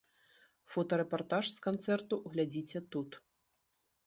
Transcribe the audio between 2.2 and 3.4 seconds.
глядзіце тут!